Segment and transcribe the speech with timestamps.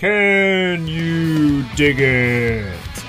[0.00, 3.04] Can you dig it?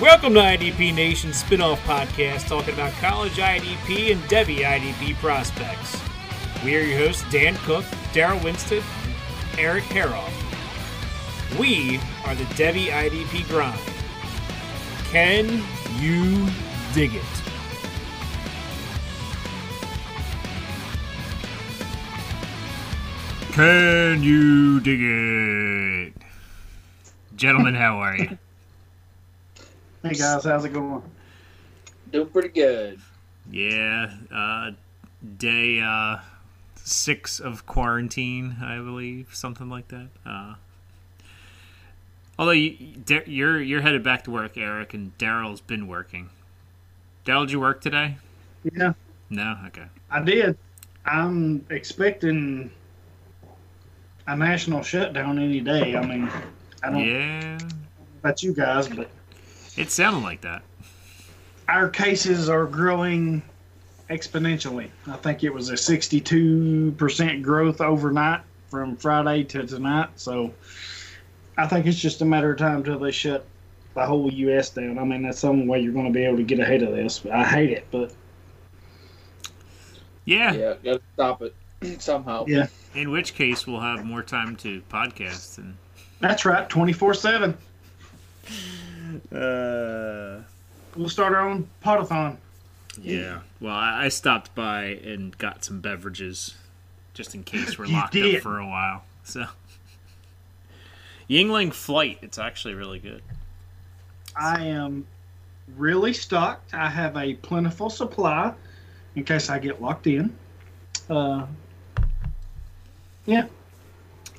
[0.00, 6.02] Welcome to IDP Nation spin-off podcast talking about college IDP and Devy IDP prospects.
[6.64, 8.82] We are your hosts, Dan Cook, Darrell Winstead,
[9.52, 10.32] and Eric Haroff.
[11.60, 13.78] We are the Devy IDP grind.
[15.12, 15.62] Can
[16.00, 16.48] you
[16.92, 17.45] dig it?
[23.56, 26.12] Can you dig it?
[27.36, 28.38] Gentlemen, how are you?
[30.02, 31.02] Hey guys, how's it going?
[32.12, 33.00] Doing pretty good.
[33.50, 34.72] Yeah, uh,
[35.38, 36.18] day uh,
[36.76, 40.08] six of quarantine, I believe, something like that.
[40.26, 40.56] Uh,
[42.38, 42.76] although you,
[43.24, 46.28] you're you're headed back to work, Eric, and Darrell's been working.
[47.24, 48.18] Darrell, did you work today?
[48.70, 48.92] Yeah,
[49.30, 49.86] No, okay.
[50.10, 50.58] I did.
[51.06, 52.70] I'm expecting
[54.26, 55.94] a national shutdown any day.
[55.96, 56.28] I mean,
[56.82, 57.58] I don't know Yeah,
[58.22, 59.08] about you guys, but
[59.76, 60.62] it sounded like that.
[61.68, 63.42] our cases are growing
[64.10, 64.88] exponentially.
[65.08, 70.10] I think it was a 62% growth overnight from Friday to tonight.
[70.16, 70.52] So
[71.56, 73.44] I think it's just a matter of time till they shut
[73.94, 74.70] the whole U.S.
[74.70, 74.98] down.
[74.98, 77.24] I mean, that's some way you're going to be able to get ahead of this.
[77.26, 78.12] I hate it, but
[80.24, 80.52] Yeah.
[80.52, 81.54] Yeah, gotta stop it
[82.00, 82.44] somehow.
[82.46, 82.66] yeah,
[82.96, 85.76] In which case, we'll have more time to podcast and.
[86.20, 86.68] that's right.
[86.68, 87.56] 24 7.
[89.32, 90.42] Uh,
[90.96, 92.38] We'll start our own potathon.
[93.00, 93.40] yeah.
[93.60, 96.54] Well, I, I stopped by and got some beverages,
[97.12, 98.36] just in case we're locked did.
[98.36, 99.04] up for a while.
[99.22, 99.44] So,
[101.28, 102.18] Yuengling Flight.
[102.22, 103.20] It's actually really good.
[104.40, 105.06] I am
[105.76, 106.72] really stocked.
[106.72, 108.54] I have a plentiful supply
[109.16, 110.34] in case I get locked in.
[111.10, 111.44] Uh,
[113.26, 113.46] yeah,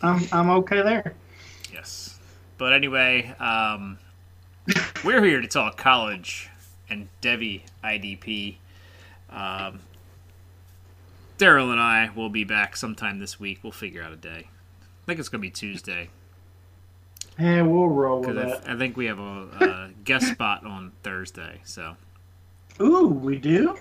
[0.02, 1.14] I'm I'm okay there.
[1.72, 2.20] Yes.
[2.58, 4.00] But anyway, um,
[5.06, 6.50] we're here to talk college
[6.90, 8.56] and Devy IDP.
[9.30, 9.82] Um,
[11.38, 13.60] Darrell and I will be back sometime this week.
[13.62, 14.48] We'll figure out a day.
[14.82, 16.10] I think it's going to be Tuesday.
[17.40, 18.38] Yeah, we'll roll with.
[18.38, 21.62] I, I think we have a, a guest spot on Thursday.
[21.64, 21.96] So
[22.82, 23.78] Ooh, we do.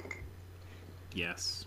[1.14, 1.64] yes,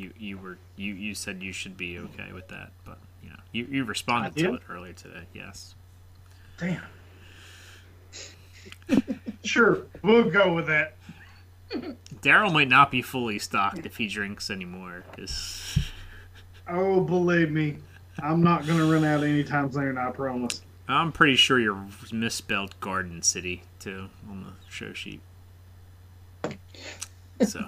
[0.00, 3.36] you you were you, you said you should be okay with that, but you know
[3.52, 5.24] you you responded to it earlier today.
[5.34, 5.74] Yes.
[6.58, 6.82] Damn.
[9.44, 10.96] sure, we'll go with that.
[12.20, 15.04] Darrell might not be fully stocked if he drinks anymore.
[15.10, 15.78] Because
[16.68, 17.78] Oh, believe me,
[18.18, 19.98] I'm not gonna run out anytime soon.
[19.98, 20.62] I promise.
[20.88, 25.20] I'm pretty sure you're misspelled Garden City too on the show sheet.
[27.46, 27.66] So,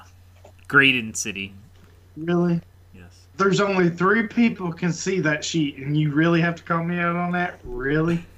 [0.68, 1.54] Graydon City.
[2.16, 2.60] Really?
[2.94, 3.26] Yes.
[3.36, 6.98] There's only three people can see that sheet, and you really have to call me
[6.98, 7.58] out on that?
[7.64, 8.24] Really?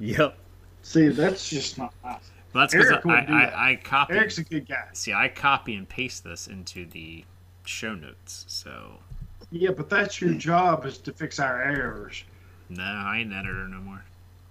[0.00, 0.36] Yep.
[0.82, 2.30] See, that's just not nice.
[2.52, 3.56] Well, that's because I, wouldn't do that.
[3.56, 4.14] I, I copy.
[4.14, 4.88] Eric's a good guy.
[4.92, 7.24] See, I copy and paste this into the
[7.64, 8.44] show notes.
[8.48, 8.98] So,
[9.50, 12.24] Yeah, but that's your job is to fix our errors.
[12.68, 14.04] no, I ain't an editor no more.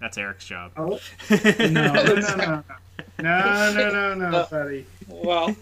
[0.03, 0.73] That's Eric's job.
[0.75, 0.99] Oh
[1.29, 2.63] no, no, no, no,
[3.21, 4.47] no, no, no, no, No.
[4.51, 4.85] buddy.
[5.07, 5.55] Well,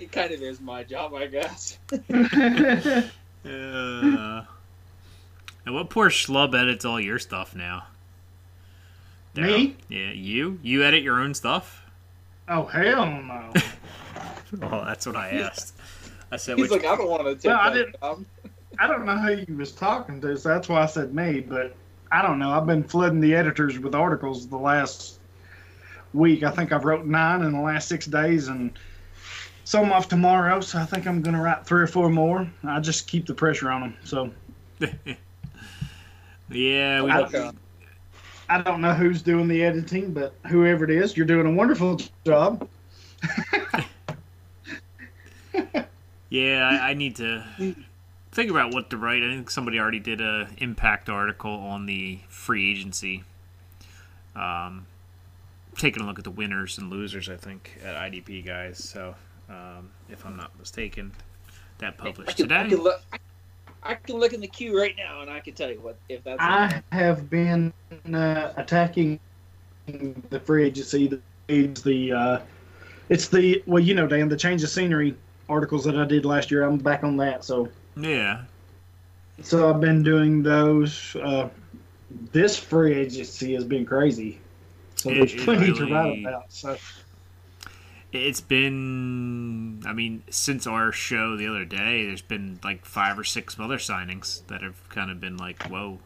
[0.00, 1.78] it kind of is my job, I guess.
[3.42, 4.44] Uh,
[5.64, 7.84] and what poor schlub edits all your stuff now?
[9.34, 9.76] Me?
[9.88, 10.58] Yeah, you?
[10.62, 11.82] You edit your own stuff?
[12.48, 13.50] Oh hell no!
[14.60, 15.72] Oh, that's what I asked.
[16.30, 18.24] I said, He's which, like, I don't want to take Well, I didn't- job.
[18.78, 21.40] I don't know who you was talking to, so that's why I said me.
[21.40, 21.74] But
[22.12, 22.50] I don't know.
[22.50, 25.18] I've been flooding the editors with articles the last
[26.12, 26.42] week.
[26.42, 28.72] I think I've wrote nine in the last six days, and
[29.64, 30.60] some off tomorrow.
[30.60, 32.50] So I think I'm gonna write three or four more.
[32.64, 33.96] I just keep the pressure on them.
[34.04, 34.30] So
[36.50, 37.22] yeah, we, I-
[38.48, 42.00] I don't know who's doing the editing, but whoever it is, you're doing a wonderful
[42.26, 42.68] job.
[46.30, 47.44] yeah, I, I need to
[48.32, 49.22] think about what to write.
[49.22, 53.24] I think somebody already did a impact article on the free agency.
[54.34, 54.86] Um,
[55.76, 58.82] taking a look at the winners and losers, I think, at IDP guys.
[58.82, 59.14] So,
[59.48, 61.12] um, if I'm not mistaken,
[61.78, 62.76] that I published can, I today.
[62.76, 63.02] can look.
[63.12, 63.18] I,
[63.82, 66.22] I can look in the queue right now, and I can tell you what if
[66.22, 66.40] that's.
[66.40, 67.72] I have been
[68.12, 69.18] uh, attacking
[69.86, 71.08] the free agency.
[71.08, 72.40] The, it's the uh,
[73.08, 75.16] it's the well, you know, Dan, the change of scenery
[75.48, 76.62] articles that I did last year.
[76.62, 78.42] I'm back on that, so Yeah,
[79.42, 81.16] so I've been doing those.
[81.16, 81.48] Uh,
[82.32, 84.40] this free agency has been crazy,
[84.96, 86.52] so It- there's plenty to write about.
[86.52, 86.78] So
[88.12, 93.22] It's been, I mean, since our show the other day, there's been like five or
[93.24, 96.00] six other signings that have kind of been like, whoa,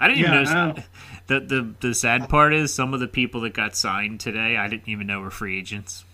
[0.00, 0.74] I didn't Yeah, even I know.
[0.74, 0.82] know.
[1.28, 4.68] The, the the sad part is some of the people that got signed today, I
[4.68, 6.04] didn't even know were free agents.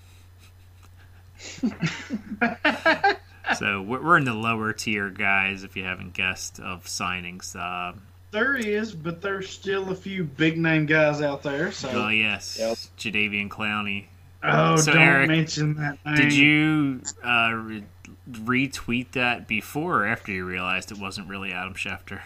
[3.54, 7.54] so we're, we're in the lower tier guys, if you haven't guessed, of signings.
[7.56, 7.96] Uh,
[8.30, 11.72] There is, but there's still a few big name guys out there.
[11.72, 12.76] So, oh yes, Yep.
[12.98, 14.06] Jadeveon Clowney.
[14.42, 16.16] oh, So, don't Eric, mention that name.
[16.16, 17.84] Did you uh, re-
[18.30, 22.20] retweet that before or after you realized it wasn't really Adam Schefter?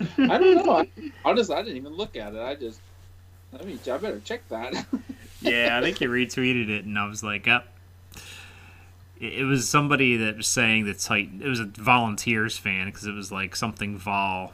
[0.00, 0.72] I don't know.
[0.78, 0.88] I,
[1.24, 2.40] honestly, I didn't even look at it.
[2.40, 2.80] I just,
[3.58, 4.86] I mean, I better check that.
[5.40, 7.66] Yeah, I think you retweeted it, and I was like, up.
[7.66, 7.73] It
[9.20, 11.40] it was somebody that was saying that Titan.
[11.42, 14.52] It was a Volunteers fan because it was like something Vol,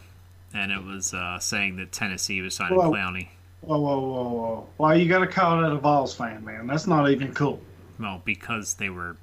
[0.55, 2.91] and it was uh, saying that Tennessee was signing Whoa.
[2.91, 3.29] Clowney.
[3.63, 4.67] Whoa, whoa, whoa, whoa!
[4.79, 6.67] Why you got to call that a Vols fan, man?
[6.67, 7.61] That's not even cool.
[7.99, 9.17] Well, because they were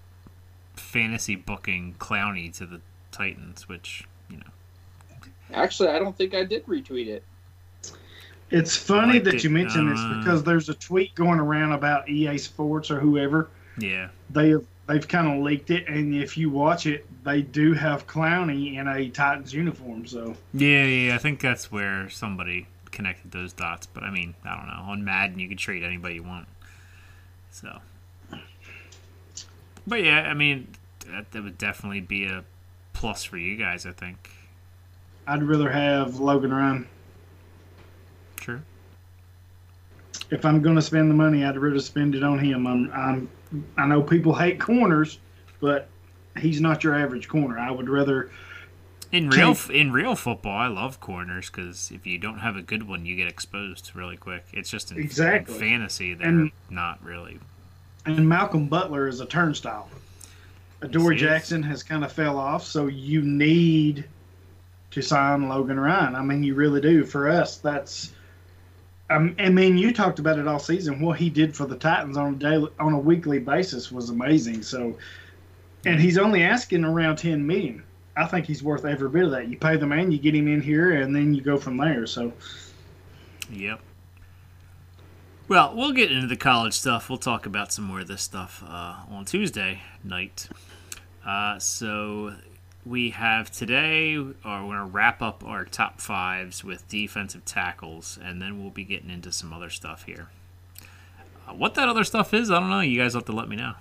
[0.76, 2.82] fantasy booking Clowney to the
[3.12, 4.44] Titans, which you know.
[5.54, 7.24] Actually, I don't think I did retweet it.
[8.50, 9.44] It's funny Liked that it.
[9.44, 13.50] you mention this Uh, because there's a tweet going around about EA Sports or whoever.
[13.78, 14.56] Yeah, They
[14.88, 18.88] they've kind of leaked it, and if you watch it, they do have Clowney in
[18.88, 20.08] a Titans uniform.
[20.08, 21.16] So yeah, yeah.
[21.16, 23.86] I think that's where somebody connected those dots.
[23.86, 24.92] But I mean, I don't know.
[24.92, 26.48] On Madden, you can trade anybody you want.
[27.52, 27.80] So,
[29.86, 30.68] but yeah, I mean,
[31.08, 32.44] that, that would definitely be a
[32.94, 33.86] plus for you guys.
[33.86, 34.32] I think.
[35.28, 36.88] I'd rather have Logan Ryan.
[38.38, 38.62] True.
[40.30, 42.66] If I'm going to spend the money, I'd rather spend it on him.
[42.66, 43.30] I'm, I'm
[43.78, 45.20] I know people hate corners,
[45.60, 45.88] but
[46.38, 47.58] he's not your average corner.
[47.58, 48.30] I would rather
[49.12, 52.84] In real in real football, I love corners because if you don't have a good
[52.88, 54.46] one, you get exposed really quick.
[54.54, 55.58] It's just in, in Exactly.
[55.58, 57.40] fantasy they're And- not really.
[58.06, 59.90] and Malcolm Butler is a turnstile.
[60.82, 61.32] Adoree Yes, he is.
[61.32, 64.06] Jackson has kind of fell off, so you need
[64.92, 66.16] to sign Logan Ryan.
[66.16, 67.04] I mean, you really do.
[67.04, 68.14] For us, that's.
[69.10, 71.00] Um, I mean, you talked about it all season.
[71.00, 74.64] What he did for the Titans on a daily, on a weekly basis was amazing.
[74.64, 74.98] So,
[75.86, 77.84] and he's only asking around ten million.
[78.18, 79.48] I think he's worth every bit of that.
[79.48, 82.06] You pay the man, you get him in here, and then you go from there.
[82.08, 82.34] So,
[83.52, 83.80] Yep.
[85.48, 87.10] Well, we'll get into the college stuff.
[87.10, 90.50] We'll talk about some more of this stuff uh, on Tuesday night.
[91.26, 92.34] Uh, so
[92.88, 98.18] we have today, or we're going to wrap up our top fives with defensive tackles,
[98.24, 100.30] and then we'll be getting into some other stuff here.
[101.48, 102.80] Uh, what that other stuff is, I don't know.
[102.82, 103.74] You guys have to let me know.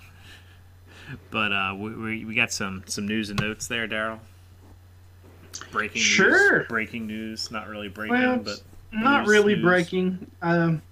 [1.30, 4.20] But uh, we, we, we got some, some news and notes there, Darrell.
[5.70, 6.58] Breaking Sure.
[6.60, 6.68] news.
[6.68, 7.50] Breaking news.
[7.50, 8.60] Not really breaking, Well, but
[8.92, 9.64] not really news.
[9.64, 10.30] breaking.
[10.42, 10.82] Um,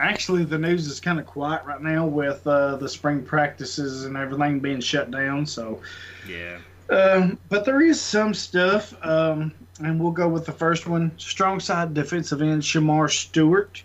[0.00, 4.16] actually, the news is kind of quiet right now with uh, the spring practices and
[4.16, 5.44] everything being shut down.
[5.46, 5.80] So,
[6.28, 6.58] yeah.
[6.90, 11.12] Um, but there is some stuff, um, and we'll go with the first one.
[11.16, 13.82] Strong side defensive end Shemar Stewart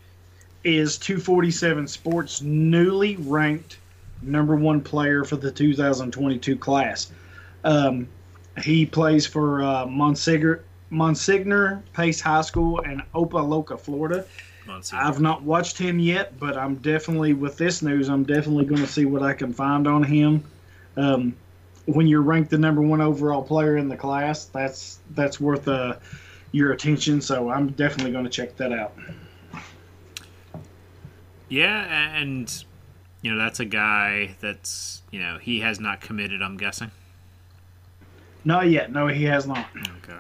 [0.64, 3.78] is 247 Sports newly ranked
[4.22, 7.12] number one player for the 2022 class.
[7.64, 8.08] Um,
[8.62, 14.26] he plays for uh, Monsignor, Monsignor Pace High School in Opa-locka, Florida.
[14.68, 15.02] Monsignor.
[15.02, 18.10] I've not watched him yet, but I'm definitely with this news.
[18.10, 20.44] I'm definitely going to see what I can find on him.
[20.98, 21.36] Um,
[21.94, 25.96] when you're ranked the number one overall player in the class, that's that's worth uh,
[26.52, 27.22] your attention.
[27.22, 28.94] So I'm definitely going to check that out.
[31.48, 32.64] Yeah, and
[33.22, 36.42] you know that's a guy that's you know he has not committed.
[36.42, 36.92] I'm guessing.
[38.46, 38.92] Not yet.
[38.92, 39.66] No, he has not.
[40.04, 40.18] Okay.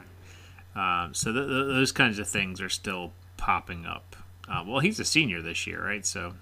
[0.76, 4.16] Um, so th- th- those kinds of things are still popping up.
[4.48, 6.06] Uh, well, he's a senior this year, right?
[6.06, 6.34] So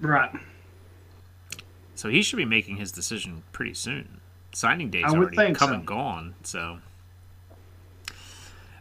[0.00, 0.30] Right.
[1.94, 4.20] so he should be making his decision pretty soon.
[4.52, 5.74] Signing day's I already come so.
[5.74, 6.78] and gone, so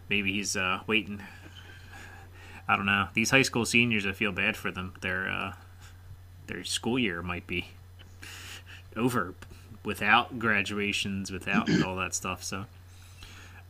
[0.09, 1.21] maybe he's uh, waiting.
[2.67, 3.09] I don't know.
[3.13, 4.93] These high school seniors, I feel bad for them.
[5.01, 5.53] Their uh,
[6.47, 7.69] their school year might be
[8.95, 9.33] over
[9.83, 12.43] without graduations, without all that stuff.
[12.43, 12.65] So,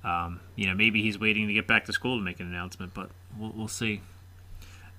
[0.03, 2.94] um, you know, maybe he's waiting to get back to school to make an announcement,
[2.94, 4.01] but we'll, we'll see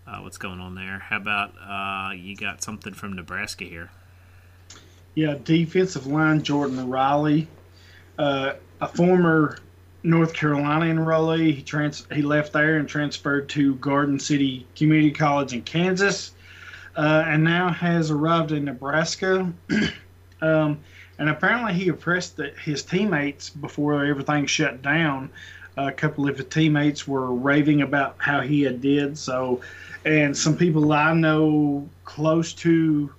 [0.07, 0.99] uh, what's going on there.
[0.99, 3.90] How about uh, you got something from Nebraska here?
[5.14, 7.49] Yeah, defensive line Jordon Riley,
[8.19, 9.59] uh, a former
[10.02, 11.52] North Carolina enrollee.
[11.55, 16.33] He trans he left there and transferred to Garden City Community College in Kansas,
[16.97, 19.52] uh, and now has arrived in Nebraska.
[20.43, 20.79] um,
[21.19, 25.29] and apparently, he oppressed the, his teammates before everything shut down.
[25.76, 29.61] a couple of his teammates were raving about how he had did so,
[30.05, 33.12] and some people I know close to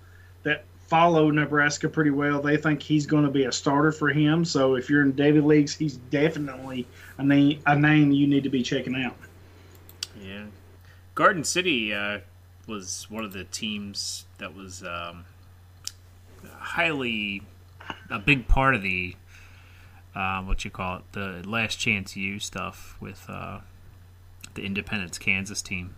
[0.92, 2.42] follow Nebraska pretty well.
[2.42, 4.44] They think he's going to be a starter for him.
[4.44, 6.86] So if you're in David leagues, he's definitely
[7.18, 9.16] a name, a name you need to be checking out.
[10.22, 10.48] Yeah,
[11.16, 12.20] Garden City uh,
[12.68, 15.24] was one of the teams that was um,
[16.58, 17.42] highly
[18.10, 19.16] a big part of the
[20.14, 23.60] uh, what you call it the last chance U stuff with uh,
[24.56, 25.96] the Independence Kansas team.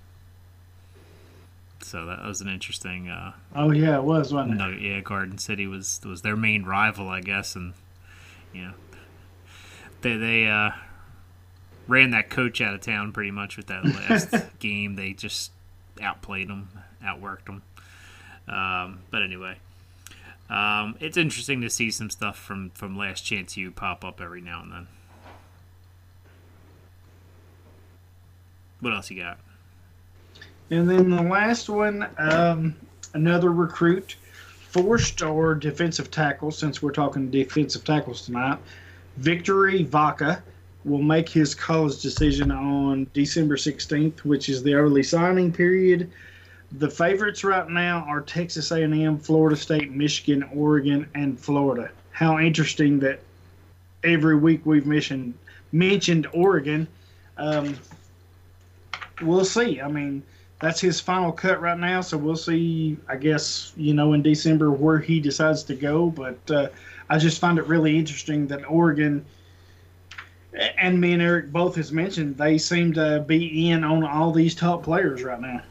[1.83, 3.09] So that was an interesting.
[3.09, 4.57] Uh, oh yeah, it was, wasn't it?
[4.57, 7.73] No, yeah, Garden City was was their main rival, I guess, and
[8.53, 8.73] you know
[10.01, 10.71] they they uh,
[11.87, 14.95] ran that coach out of town pretty much with that last game.
[14.95, 15.51] They just
[16.01, 16.69] outplayed them,
[17.03, 17.63] outworked them.
[18.47, 19.57] Um, but anyway,
[20.49, 24.41] um, it's interesting to see some stuff from from Last Chance U pop up every
[24.41, 24.87] now and then.
[28.79, 29.39] What else you got?
[30.73, 32.75] And then the last one, um,
[33.13, 34.15] another recruit,
[34.71, 36.49] four-star defensive tackle.
[36.49, 38.57] Since we're talking defensive tackles tonight,
[39.17, 40.41] Victory Vaka
[40.83, 46.09] will make his college decision on December 16th, which is the early signing period.
[46.71, 51.91] The favorites right now are Texas A&M, Florida State, Michigan, Oregon, and Florida.
[52.09, 53.19] How interesting that
[54.03, 55.35] every week we've mentioned
[55.71, 56.87] mentioned Oregon.
[57.37, 57.77] Um,
[59.21, 59.79] we'll see.
[59.79, 60.23] I mean,
[60.62, 62.98] that's his final cut right now, so we'll see.
[63.07, 66.69] I guess you know in December where he decides to go, but uh,
[67.10, 69.25] I just find it really interesting that Oregon
[70.77, 74.55] and me and Eric both has mentioned they seem to be in on all these
[74.55, 75.62] top players right now.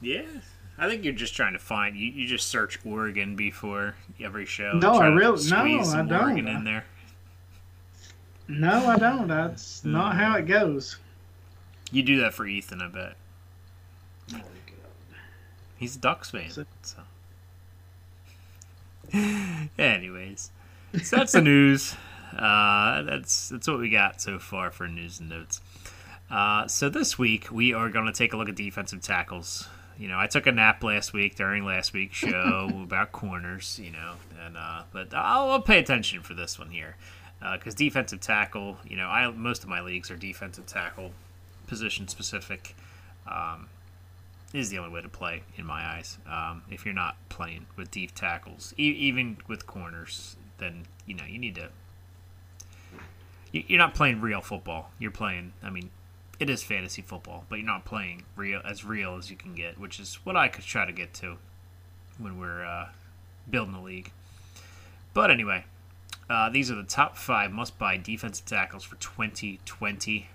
[0.00, 0.24] Yeah,
[0.76, 2.10] I think you're just trying to find you.
[2.10, 4.72] You just search Oregon before every show.
[4.72, 6.12] No, I really no, I don't.
[6.12, 6.84] Oregon in there.
[8.48, 9.28] No, I don't.
[9.28, 10.98] That's not how it goes.
[11.90, 13.16] You do that for Ethan, I bet.
[15.76, 16.50] He's a Ducks fan.
[16.50, 16.66] So.
[19.78, 20.50] Anyways,
[21.02, 21.94] so that's the news.
[22.36, 25.60] Uh, that's that's what we got so far for news and notes.
[26.30, 29.68] Uh, so this week we are going to take a look at defensive tackles.
[29.98, 33.78] You know, I took a nap last week during last week's show about corners.
[33.82, 34.14] You know,
[34.44, 36.96] and uh, but I'll, I'll, pay attention for this one here
[37.52, 38.78] because uh, defensive tackle.
[38.84, 41.12] You know, I most of my leagues are defensive tackle
[41.66, 42.74] position specific.
[43.30, 43.68] Um,
[44.54, 46.18] is the only way to play in my eyes.
[46.26, 51.24] Um, if you're not playing with deep tackles, e- even with corners, then you know
[51.24, 51.68] you need to
[53.54, 54.90] you're not playing real football.
[54.98, 55.52] You're playing.
[55.62, 55.90] I mean,
[56.40, 59.78] it is fantasy football, but you're not playing real as real as you can get,
[59.78, 61.36] which is what I could try to get to
[62.18, 62.88] when we're uh,
[63.48, 64.10] building the league.
[65.12, 65.64] But anyway,
[66.28, 70.28] uh, these are the top five must-buy defensive tackles for 2020,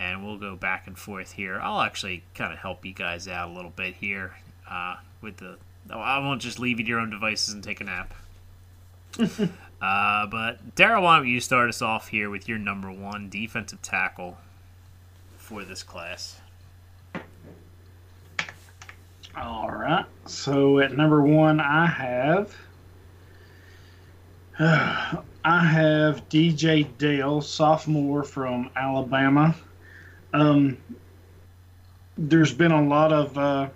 [0.00, 1.60] and we'll go back and forth here.
[1.62, 4.34] I'll actually kind of help you guys out a little bit here
[4.68, 5.58] uh, with the.
[5.92, 8.14] I won't just leave you to your own devices and take a nap.
[9.80, 13.80] Uh, but Darrell, why don't you start us off here with your number one defensive
[13.80, 14.36] tackle
[15.38, 16.38] for this class?
[19.34, 20.04] All right.
[20.26, 22.54] So at number one, I have
[24.58, 29.54] uh, I have DJ Dale, sophomore from Alabama.
[30.32, 30.76] Um,
[32.16, 33.68] there's been a lot of uh,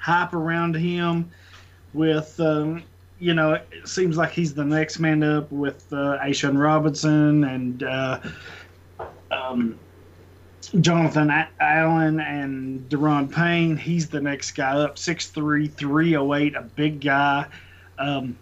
[0.00, 1.30] hype around him
[1.92, 2.82] with um,
[3.22, 7.84] you know, it seems like he's the next man up with uh, A'Shawn Robinson and
[7.84, 8.18] uh,
[9.30, 9.78] um,
[10.80, 13.76] Jonathan Allen and Da'Ron Payne.
[13.76, 17.46] He's the next guy up, 6'3", 308, a big guy.
[17.96, 18.36] Um,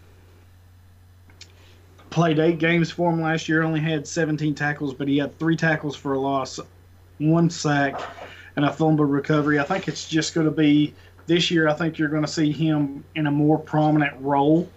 [2.11, 5.57] played eight games for him last year, only had 17 tackles, but he had three
[5.57, 6.61] tackles for a loss,
[7.19, 8.01] one sack,
[8.57, 9.59] and a fumble recovery.
[9.59, 10.95] I think it's just going to be–
[11.31, 14.69] this year, I think you're going to see him in a more prominent role.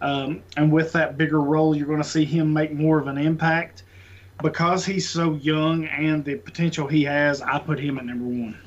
[0.00, 3.16] Um, and with that bigger role, you're going to see him make more of an
[3.16, 3.84] impact.
[4.42, 8.58] Because he's so young and the potential he has, I put him at number one.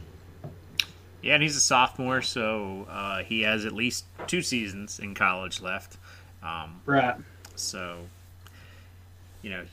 [1.22, 5.60] Yeah, and he's a sophomore, so uh, he has at least two seasons in college
[5.60, 5.98] left.
[6.41, 7.15] Um, right.
[7.56, 8.00] So,
[9.42, 9.64] you know,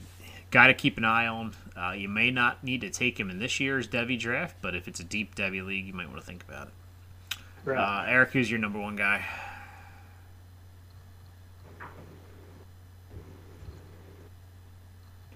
[0.51, 1.55] got to keep an eye on.
[1.77, 4.87] Uh, you may not need to take him in this year's Devy draft, but if
[4.89, 7.39] it's a deep Devy league, you might want to think about it.
[7.65, 7.79] Right.
[7.79, 9.25] Uh, Eric, who's your number one guy?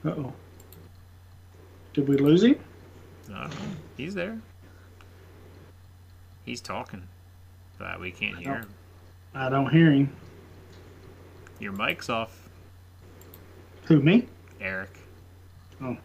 [0.04, 0.32] Uh oh.
[1.94, 2.58] Did we lose him?
[3.28, 3.48] No,
[3.96, 4.38] he's there.
[6.44, 7.02] He's talking,
[7.78, 8.68] but we can't hear him.
[9.34, 10.14] I don't hear him.
[11.58, 12.48] Your mic's off.
[13.84, 14.26] Who, me?
[14.60, 14.90] Eric.
[15.82, 15.96] Oh.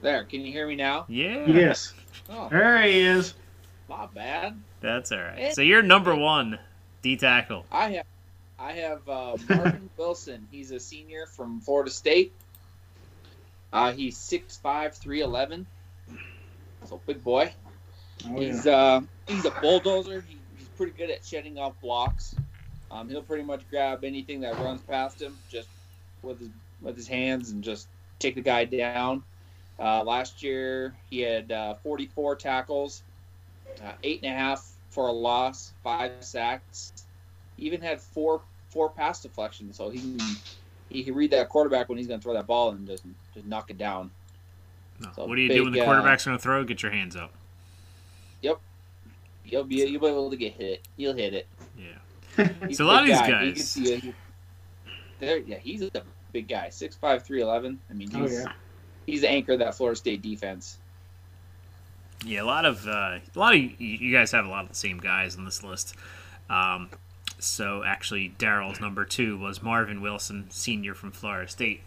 [0.00, 1.04] There, can you hear me now?
[1.08, 1.46] Yeah.
[1.46, 1.94] Yes.
[2.28, 2.48] Oh.
[2.48, 3.34] There he is.
[3.88, 4.60] Not bad.
[4.80, 5.54] That's all right.
[5.54, 6.58] So you're number one,
[7.02, 7.66] D tackle.
[7.70, 8.06] I have,
[8.58, 10.46] I have uh, Marvin Wilson.
[10.50, 12.32] He's a senior from Florida State.
[13.72, 15.66] Uh, he's 6'5", 311.
[16.86, 17.52] So big boy.
[18.28, 18.72] Oh, He's yeah.
[18.76, 20.20] uh, he's a bulldozer.
[20.22, 22.34] He, he's pretty good at shedding off blocks.
[22.92, 25.68] Um, he'll pretty much grab anything that runs past him just
[26.22, 26.50] with his
[26.82, 29.22] with his hands and just take the guy down.
[29.78, 33.02] Uh, last year he had uh, 44 tackles,
[33.82, 36.92] uh, eight and a half for a loss, five sacks.
[37.56, 40.20] He even had four four pass deflections, so he can
[40.90, 43.46] he can read that quarterback when he's going to throw that ball and just just
[43.46, 44.10] knock it down.
[45.00, 45.10] No.
[45.16, 46.62] So what do you do when the big, uh, quarterback's going to throw?
[46.64, 47.32] Get your hands up.
[48.42, 48.60] Yep.
[49.44, 50.86] You'll be you'll be able to get hit.
[50.96, 51.46] You'll hit it.
[51.78, 51.86] Yeah.
[52.68, 53.30] He's So a lot of these guy.
[53.30, 54.14] Guys- can see.
[55.18, 55.90] There, yeah, he's a
[56.32, 57.78] big guy, 6'5", 311.
[57.88, 58.52] I mean, Oh, he's yeah.
[59.06, 60.78] he's the anchor of that Florida State defense.
[62.24, 64.68] Yeah, a lot of uh, a lot of you, you guys have a lot of
[64.70, 65.94] the same guys on this list.
[66.50, 66.90] Um,
[67.38, 71.82] so actually, Darrell's number two was Marvin Wilson, senior from Florida State.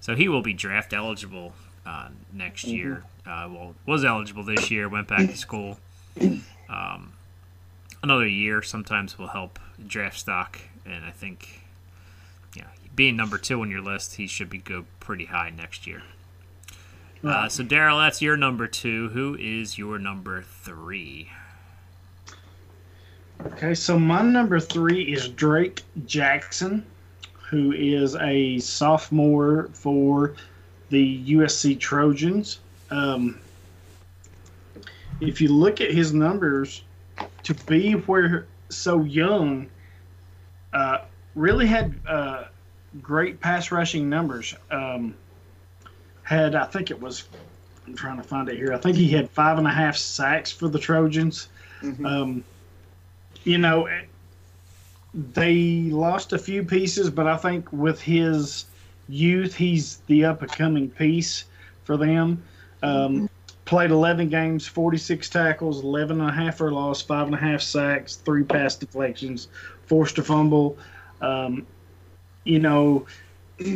[0.00, 3.02] So he will be draft eligible uh, next year.
[3.26, 5.78] Uh, well, was eligible this year, went back to school.
[6.68, 7.12] Um,
[8.02, 11.62] another year sometimes will help draft stock, and I think,
[12.54, 16.02] yeah, being number two on your list, he should be go pretty high next year.
[17.24, 19.08] Uh, so Darrell, that's your number two.
[19.08, 21.30] Who is your number three?
[23.44, 26.84] Okay, so my number three is Drake Jackson,
[27.32, 30.34] who is a sophomore for
[30.90, 32.60] the USC Trojans.
[32.90, 33.38] Um,
[35.20, 36.82] if you look at his numbers,
[37.42, 39.68] to be where so young,
[40.72, 40.98] uh,
[41.34, 42.44] really had uh,
[43.02, 44.54] great pass rushing numbers.
[44.70, 45.14] Um,
[46.22, 47.24] had I think it was,
[47.86, 48.72] I'm trying to find it here.
[48.72, 51.48] I think he had five and a half sacks for the Trojans.
[52.04, 52.44] Um,
[53.44, 53.88] you know,
[55.14, 58.64] they lost a few pieces, but I think with his
[59.08, 61.44] youth, he's the up and coming piece
[61.84, 62.42] for them.
[62.82, 63.30] Um,
[63.66, 67.60] played 11 games, 46 tackles, 11 and a half for loss, five and a half
[67.60, 69.48] sacks, three pass deflections,
[69.84, 70.78] forced a fumble.
[71.20, 71.66] Um,
[72.44, 73.06] you know,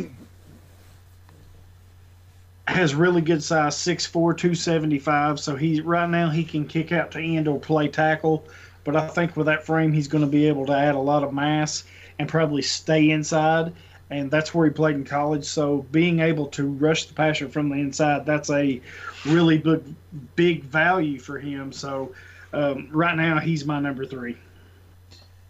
[2.67, 5.39] has really good size, 6'4", 275.
[5.39, 8.45] So he right now he can kick out to end or play tackle.
[8.83, 11.23] But I think with that frame, he's going to be able to add a lot
[11.23, 11.83] of mass
[12.17, 13.73] and probably stay inside.
[14.11, 15.45] And that's where he played in college.
[15.45, 18.81] So being able to rush the passer from the inside, that's a
[19.25, 19.95] really big,
[20.35, 21.71] big value for him.
[21.71, 22.13] So
[22.53, 24.37] um, right now, he's my number three.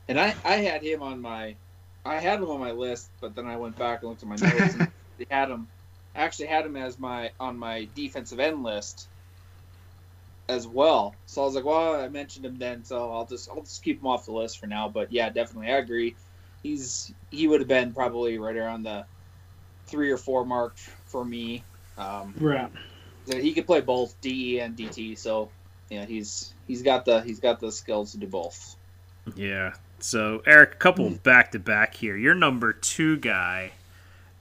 [0.07, 1.57] And I, I had him on my,
[2.05, 4.37] I had him on my list, but then I went back and looked at my
[4.37, 5.69] notes and they had him,
[6.15, 9.09] I actually had him as my on my defensive end list
[10.49, 11.19] as well.
[11.25, 13.99] So I was like, well, I mentioned him then, so I'll just I'll just keep
[13.99, 14.89] him off the list for now.
[14.89, 16.17] But yeah, definitely, I agree.
[16.63, 19.05] He's he would have been probably right around the
[19.87, 21.63] three or four mark for me.
[21.97, 22.71] Um, Right.
[23.25, 25.49] so he could play both DE and DT, so
[25.89, 28.75] yeah, he's he's got the he's got the skills to do both.
[29.35, 29.73] Yeah.
[29.99, 32.15] So Eric, a couple back to back here.
[32.17, 33.71] Your number two guy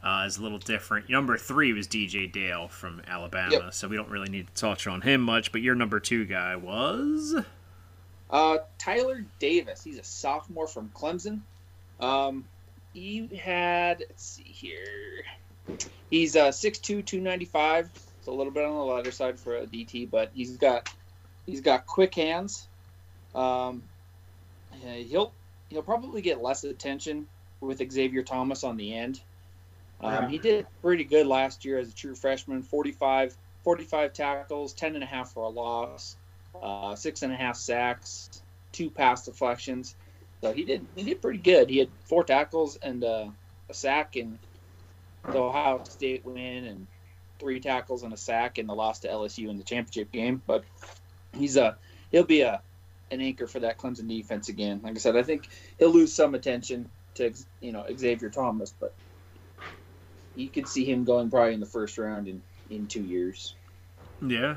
[0.02, 1.10] uh, is a little different.
[1.10, 3.74] Number three was DJ Dale from Alabama, Yep.
[3.74, 5.52] so we don't really need to touch on him much.
[5.52, 7.34] But your number two guy was
[8.30, 11.40] Uh, Tyler Davis, he's a sophomore from Clemson.
[12.00, 12.48] Um,
[12.92, 15.24] he had let's see here,
[16.08, 17.90] he's uh 6'2", 295.
[18.22, 20.88] So a little bit on the lighter side for a DT, but he's got
[21.46, 22.68] he's got quick hands.
[23.34, 23.84] Um,
[24.72, 25.34] he'll
[25.68, 27.28] he'll probably get less attention
[27.60, 29.20] with Xavier Thomas on the end.
[30.00, 34.94] Um, He did pretty good last year as a true freshman 45, 45 tackles, 10
[34.94, 36.16] and a half for a loss,
[36.60, 39.94] uh, six and a half sacks, two pass deflections.
[40.42, 41.68] So he did he did pretty good.
[41.70, 43.30] He had four tackles and uh,
[43.68, 44.38] a sack in
[45.30, 46.88] the Ohio State win, and
[47.40, 50.42] three tackles and a sack in the loss to LSU in the championship game.
[50.46, 50.66] But
[51.32, 51.78] he's a
[52.10, 52.62] he'll be a
[53.10, 54.80] an anchor for that Clemson defense again.
[54.82, 55.48] Like I said, I think
[55.78, 58.96] he'll lose some attention to you know Xavier Thomas, but
[60.34, 63.56] you could see him going probably in the first round in in two years.
[64.20, 64.56] yeah.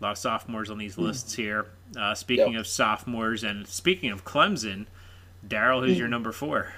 [0.00, 1.66] A lot of sophomores on these lists here.
[1.96, 2.60] Uh, speaking Yep.
[2.60, 4.86] of sophomores and speaking of Clemson,
[5.48, 6.72] Darrell, who's your number four?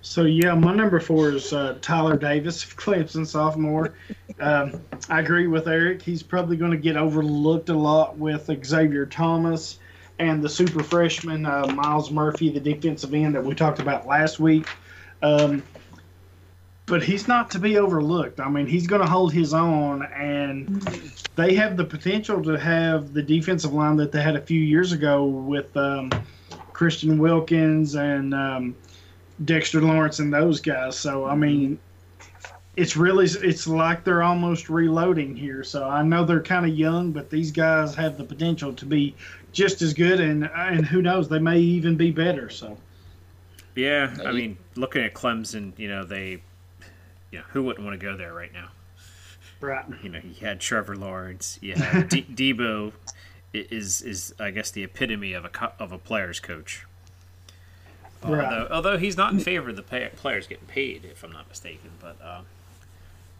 [0.00, 3.94] So yeah, my number four is uh, Tyler Davis, Clemson sophomore.
[4.40, 6.02] Um, I agree with Eric.
[6.02, 9.78] He's probably going to get overlooked a lot with Xavier Thomas
[10.18, 14.40] and the super freshman uh, Myles Murphy, the defensive end that we talked about last
[14.40, 14.68] week.
[15.22, 15.62] Um,
[16.86, 18.40] but he's not to be overlooked.
[18.40, 20.82] I mean, he's going to hold his own, and
[21.36, 24.92] they have the potential to have the defensive line that they had a few years
[24.92, 26.10] ago with um,
[26.78, 28.76] Christian Wilkins and um,
[29.44, 30.96] Dexter Lawrence and those guys.
[30.96, 31.76] So, I mean,
[32.76, 35.64] it's really it's like they're almost reloading here.
[35.64, 39.16] So I know they're kind of young, but these guys have the potential to be
[39.50, 42.48] just as good, and and who knows, they may even be better.
[42.48, 42.78] So.
[43.74, 46.42] Yeah, I mean, looking at Clemson, you know, they
[47.32, 48.68] you know, who wouldn't want to go there right now?
[49.60, 49.84] Right.
[50.04, 51.58] You know, he had Trevor Lawrence.
[51.60, 52.22] Yeah, D-
[52.54, 52.92] Dabo
[53.52, 56.84] is is I guess the epitome of a co- of a player's coach.
[58.22, 58.44] Right.
[58.44, 61.48] Although, although he's not in favor of the pay- players getting paid, if I'm not
[61.48, 62.40] mistaken, but uh,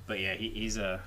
[0.07, 1.01] but yeah, he, he's a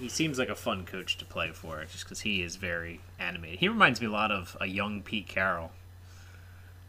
[0.00, 3.58] he seems like a fun coach to play for, just because he is very animated.
[3.58, 5.72] He reminds me a lot of a young Pete Carroll.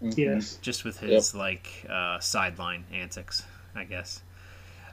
[0.02, 0.58] Yes.
[0.62, 1.40] Just with his yep.
[1.40, 3.44] like uh, sideline antics,
[3.76, 4.22] I guess.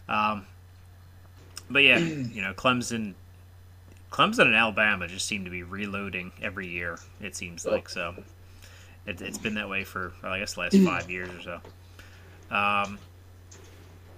[0.09, 0.46] Um,
[1.70, 3.14] but yeah, you know, Clemson,
[4.16, 6.98] Clemson and Alabama just seem to be reloading every year.
[7.20, 8.14] It seems like so.
[9.07, 12.55] It, has been that way for well, I guess the last five years or so.
[12.57, 12.98] Um,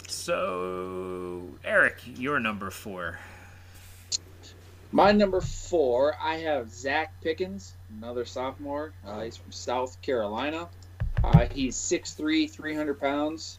[0.07, 3.19] so Eric, your number four.
[4.93, 8.93] My number four, I have Zacch Pickens, another sophomore.
[9.05, 10.69] Uh, he's from South Carolina.
[11.25, 13.59] Uh, he's 6'3", 300 pounds.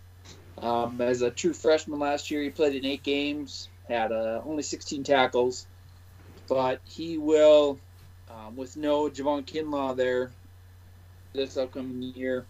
[0.57, 4.63] Um, as a true freshman last year, he played in eight games, had uh, only
[4.63, 5.67] 16 tackles,
[6.49, 7.79] but he will,
[8.29, 10.31] um, with no Javon Kinlaw there
[11.31, 12.43] this upcoming year,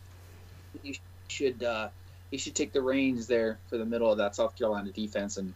[0.82, 1.90] he should uh,
[2.32, 5.38] he should take the reins there for the middle of that South Carolina defense.
[5.38, 5.54] And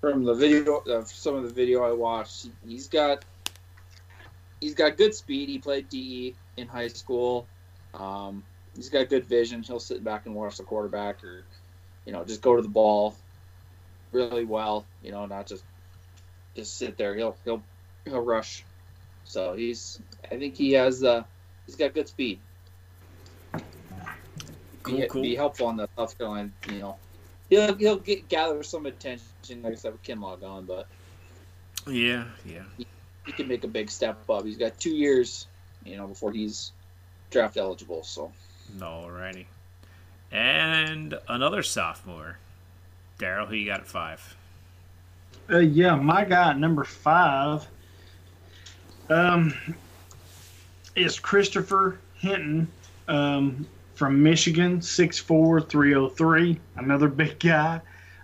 [0.00, 3.24] from the video of some of the video I watched, he's got
[4.60, 5.48] he's got good speed.
[5.48, 7.46] He played DE in high school.
[7.92, 8.44] Um,
[8.76, 9.64] he's got good vision.
[9.64, 11.42] He'll sit back and watch the quarterback or
[12.06, 13.16] you know, just go to the ball
[14.12, 14.84] really well.
[15.02, 15.64] You know, not just
[16.54, 17.14] just sit there.
[17.14, 17.62] He'll he'll
[18.04, 18.64] he'll rush.
[19.24, 21.24] So he's I think he has uh
[21.66, 22.38] he's got good speed.
[24.82, 25.22] Cool, be, cool.
[25.22, 26.50] be helpful on the South Carolina.
[26.68, 26.96] You know,
[27.48, 30.86] he'll he'll get gather some attention like I said with Kinlaw on, but
[31.86, 32.86] yeah, yeah, he,
[33.26, 34.44] he can make a big step up.
[34.44, 35.46] He's got two years,
[35.84, 36.72] you know, before he's
[37.30, 38.02] draft eligible.
[38.02, 38.32] So.
[38.78, 39.46] Alrighty
[40.34, 42.38] and another sophomore.
[43.18, 44.36] Darrell, who you got at five?
[45.50, 47.66] Uh, yeah, my guy number five
[49.10, 49.52] um,
[50.96, 52.66] is Christopher Hinton
[53.08, 57.80] um, from Michigan, 6'4", 303, another big guy.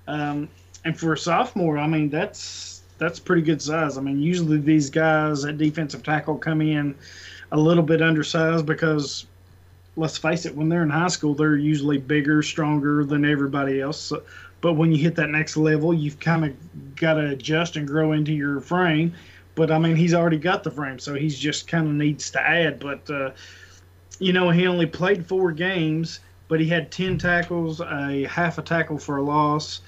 [0.06, 0.48] Um,
[0.84, 3.96] and for a sophomore, I mean, that's that's pretty good size.
[3.96, 6.94] I mean, usually these guys at defensive tackle come in
[7.52, 9.26] a little bit undersized because
[9.96, 14.00] let's face it, when they're in high school, they're usually bigger, stronger than everybody else.
[14.00, 14.22] So,
[14.60, 18.12] but when you hit that next level, you've kind of got to adjust and grow
[18.12, 19.14] into your frame.
[19.54, 22.40] But I mean, he's already got the frame, so he's just kind of needs to
[22.40, 22.78] add.
[22.78, 23.30] But uh,
[24.18, 28.62] you know, he only played four games, but he had ten tackles, a half a
[28.62, 29.80] tackle for a loss.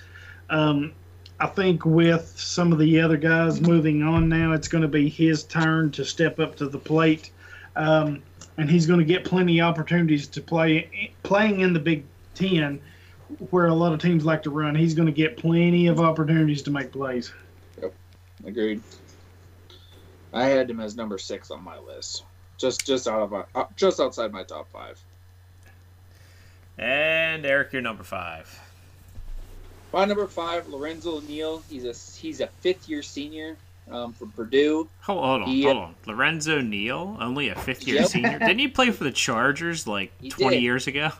[0.50, 0.92] Um,
[1.40, 5.08] I think with some of the other guys moving on now, it's going to be
[5.08, 7.30] his turn to step up to the plate.
[7.74, 8.22] Um,
[8.58, 12.04] and he's going to get plenty of opportunities to play playing in the Big
[12.34, 12.80] Ten,
[13.50, 14.74] where a lot of teams like to run.
[14.74, 17.32] He's going to get plenty of opportunities to make plays.
[17.80, 17.94] Yep,
[18.46, 18.82] agreed.
[20.32, 22.24] I had him as number six on my list,
[22.56, 25.00] just just out of my, uh, just outside my top five.
[26.78, 28.58] And Eric, you're number five.
[29.92, 31.62] My number five, Lorenzo Neal.
[31.68, 33.56] He's a he's a fifth year senior
[33.90, 34.88] um, from Purdue.
[35.02, 35.94] Hold, hold on, he, hold on.
[36.06, 38.08] Lorenzo Neal, only a fifth year yep.
[38.08, 38.38] senior.
[38.38, 40.62] Didn't he play for the Chargers like he 20 did.
[40.62, 41.10] years ago?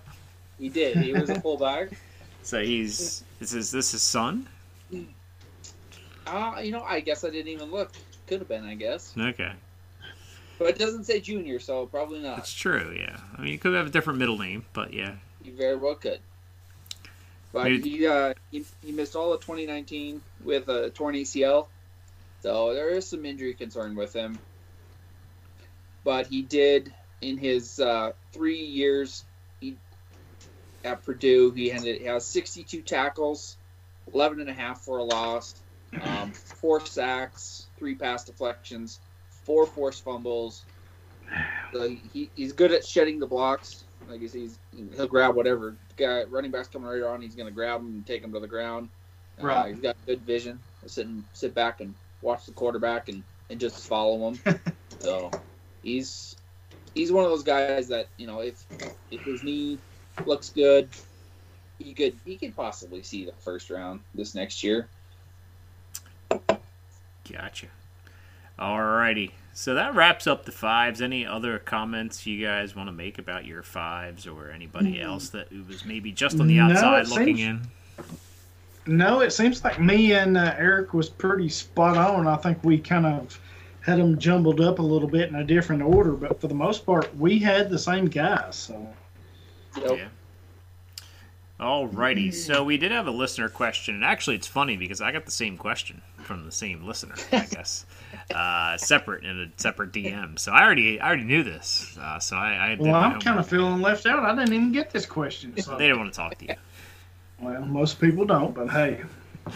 [0.63, 0.97] He did.
[0.99, 1.91] He was a fullback.
[2.45, 4.47] so he's this is this his son?
[6.25, 7.91] Uh, you know, I guess I didn't even look.
[8.29, 9.13] Could have been, I guess.
[9.19, 9.51] Okay.
[10.61, 12.39] But it doesn't say junior, so probably not.
[12.39, 13.19] It's true, yeah.
[13.37, 15.17] I mean, you could have a different middle name, but yeah.
[15.43, 16.21] You very well could.
[17.53, 17.91] But Maybe...
[17.91, 21.67] he, uh, he he missed all of 2019 with a torn ACL.
[22.41, 24.39] So there is some injury concern with him.
[26.05, 29.25] But he did in his uh, three years
[30.85, 33.57] at Purdue, he ended he has 62 tackles,
[34.13, 35.55] 11 and a half for a loss,
[36.03, 39.01] um, four sacks, three pass deflections,
[39.45, 40.65] four forced fumbles.
[41.73, 43.85] So he, he's good at shedding the blocks.
[44.09, 44.59] Like he's, he's
[44.97, 47.23] he'll grab whatever guy running back's coming right on.
[47.23, 48.89] He's gonna grab him and take him to the ground.
[49.43, 49.75] Uh, right.
[49.75, 50.59] he's got good vision.
[50.87, 54.61] Sit and sit back and watch the quarterback and, and just follow him.
[54.99, 55.31] so
[55.83, 56.37] he's
[56.95, 58.65] he's one of those guys that you know if
[59.11, 59.79] if his knee
[60.27, 60.89] looks good,
[61.79, 64.89] he could he could possibly see the first round this next year.
[67.31, 67.67] Gotcha.
[68.59, 69.33] Alrighty.
[69.55, 71.03] So that wraps up the fives.
[71.03, 75.51] Any other comments you guys want to make about your fives or anybody else that
[75.69, 77.63] was maybe just on the outside it looking seems- in?
[78.85, 82.27] No, it seems like me and uh, Eric was pretty spot on.
[82.27, 83.39] I think we kind of
[83.81, 86.85] had them jumbled up a little bit in a different order, but for the most
[86.85, 88.57] part, we had the same guys.
[88.57, 88.89] So
[89.77, 89.99] Yep.
[89.99, 90.09] Yeah.
[91.61, 92.35] Alrighty.
[92.35, 95.31] So we did have a listener question, and actually, it's funny because I got the
[95.31, 97.15] same question from the same listener.
[97.31, 97.87] I guess
[98.35, 100.39] uh, separate in a separate DM.
[100.39, 101.97] So I already I already knew this.
[102.01, 104.25] Uh, so I, I well, I'm kind of feeling left out.
[104.25, 105.55] I didn't even get this question.
[105.63, 105.77] So.
[105.77, 106.55] They didn't want to talk to you.
[107.41, 109.03] well, most people don't, but hey,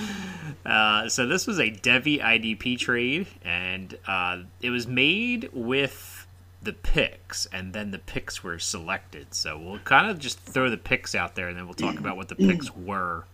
[0.65, 6.16] Uh, so this was a Devy IDP trade, and uh, it was made with
[6.67, 9.33] the picks, and then the picks were selected.
[9.33, 12.19] So we'll kind of just throw the picks out there, and then we'll talk about
[12.19, 13.25] what the picks were.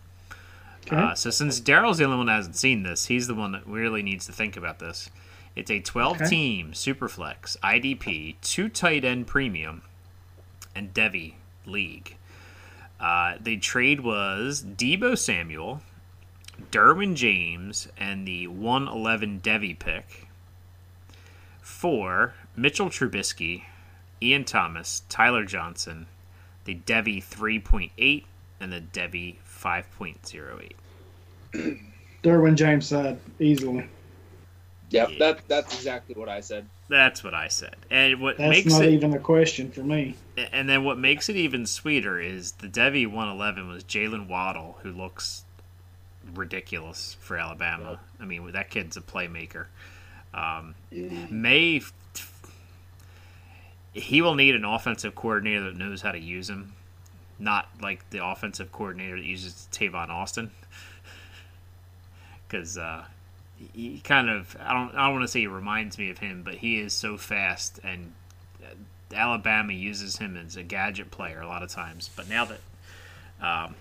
[0.87, 0.95] Okay.
[0.95, 3.65] Uh, so since Darrell's the only one that hasn't seen this, he's the one that
[3.65, 5.09] really needs to think about this.
[5.55, 9.81] It's a 12-team Superflex IDP, two tight end premium,
[10.75, 11.33] and Devy
[11.65, 12.17] league.
[12.99, 15.81] Uh, the trade was Deebo Samuel,
[16.71, 20.27] Derwin James, and the 111 Devy pick
[21.61, 23.63] for Mitchell Trubisky,
[24.21, 26.07] Ian Thomas, Tyler Johnson,
[26.65, 28.23] the Devy 3.8,
[28.59, 30.71] and the Devy 5.08.
[32.23, 33.87] Derwin James said easily.
[34.89, 35.19] Yep, Yeah.
[35.19, 36.65] that that's exactly what I said.
[36.87, 37.75] That's what I said.
[37.89, 40.15] And what That's makes not it even a question for me.
[40.37, 44.91] and then what makes it even sweeter is the Devy 111 was Jaylen Waddle, who
[44.91, 45.43] looks
[46.35, 47.99] ridiculous for Alabama.
[48.19, 49.65] I mean, that kid's a playmaker.
[50.33, 51.81] Um, May,
[53.93, 56.73] he will need an offensive coordinator that knows how to use him,
[57.39, 60.51] not like the offensive coordinator that uses Tavon Austin.
[62.47, 63.03] Because uh,
[63.73, 66.43] he kind of, I don't, I don't want to say he reminds me of him,
[66.43, 68.13] but he is so fast and
[69.13, 72.59] Alabama uses him as a gadget player a lot of times, but now that
[73.41, 73.75] um,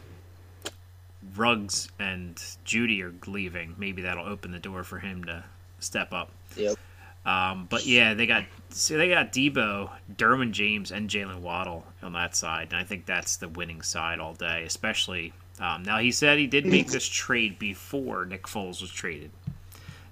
[1.36, 5.44] Ruggs and Judy are leaving, maybe that'll open the door for him to
[5.80, 6.30] step up.
[6.56, 6.76] Yep.
[7.24, 12.14] Um, but yeah, they got so they got Deebo, Derwin James, and Jaylen Waddle on
[12.14, 14.64] that side, and I think that's the winning side all day.
[14.66, 19.30] Especially um, now, he said he did make this trade before Nick Foles was traded.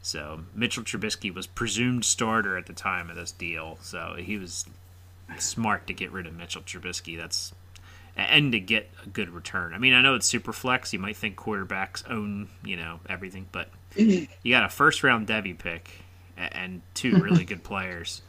[0.02, 4.64] So Mitchell Trubisky was presumed starter at the time of this deal, so he was
[5.38, 7.16] smart to get rid of Mitchell Trubisky.
[7.16, 7.52] That's
[8.16, 9.74] and to get a good return.
[9.74, 10.92] I mean, I know it's super flex.
[10.92, 15.58] You might think quarterbacks own you know everything, but you got a first round Devy
[15.58, 15.90] pick
[16.52, 18.22] and two really good players.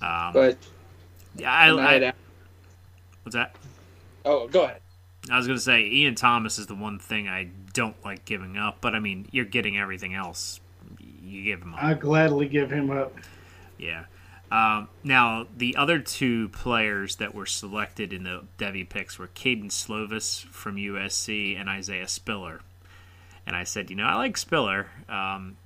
[0.00, 0.58] Um, But
[1.36, 2.12] yeah, I, and I had I, a-
[3.22, 3.56] what's that?
[4.24, 4.80] oh, go ahead.
[5.30, 8.58] I was going to say Ian Thomas is the one thing I don't like giving
[8.58, 10.60] up, but I mean, you're getting everything else.
[11.22, 11.82] You give him up.
[11.82, 13.14] I gladly give him up.
[13.78, 14.04] Yeah.
[14.52, 19.70] Um, now, the other two players that were selected in the Devy picks were Kedon
[19.70, 22.60] Slovis from USC and Isaiah Spiller.
[23.46, 24.88] And I said, you know, I like Spiller.
[25.08, 25.56] Um,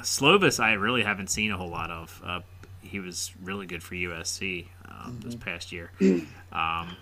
[0.00, 2.20] Slovis, I really haven't seen a whole lot of.
[2.24, 2.40] Uh,
[2.82, 5.90] he was really good for USC um, this past year.
[6.52, 6.96] Um,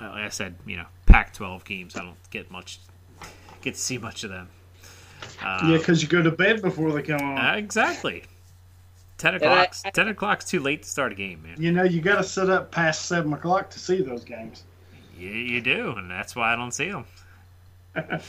[0.00, 1.96] like I said, you know, Pac-12 games.
[1.96, 2.78] I don't get much,
[3.60, 4.48] get to see much of them.
[5.44, 7.36] Uh, yeah, because you go to bed before they come on.
[7.36, 8.22] uh, exactly.
[9.18, 9.74] Ten o'clock.
[9.84, 11.56] I- Ten o'clock's too late to start a game, man.
[11.60, 14.62] you know, you got to sit up past seven o'clock to see those games.
[15.18, 17.04] You, you do, and that's why I don't see them.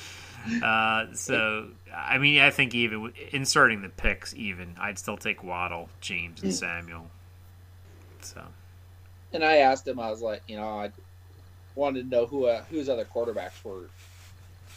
[0.63, 5.89] uh, so, I mean, I think even inserting the picks, even I'd still take Waddle,
[6.01, 7.09] James, and Samuel.
[8.21, 8.41] So,
[9.33, 10.91] And I asked him, I was like, you know, I
[11.75, 13.89] wanted to know who uh, who his other quarterbacks were.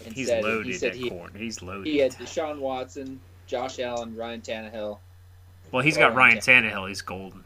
[0.05, 1.39] And he's said- loaded He said at he, corner.
[1.39, 1.87] He's loaded.
[1.87, 4.99] he had Deshaun Watson, Josh Allen, Ryan Tannehill.
[5.71, 6.41] well, he's got Ryan yeah.
[6.41, 6.89] Tannehill.
[6.89, 7.45] He's golden.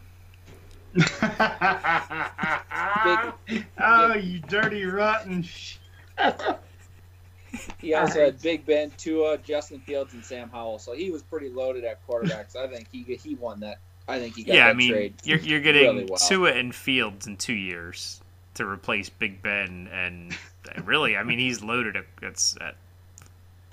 [3.79, 5.45] oh, you dirty rotten!
[7.57, 10.79] Sh- He also had Big Ben, Tua, Justin Fields, and Sam Howell.
[10.79, 12.51] So he was pretty loaded at quarterback.
[12.51, 13.79] So I think he he won that.
[14.09, 15.15] I think he got Yeah, that I mean, trade.
[15.25, 16.19] you're you're getting really well.
[16.19, 18.21] Tua and Fields in two years
[18.55, 20.37] to replace Big Ben, and
[20.87, 22.77] really, I mean, he's loaded at, at, at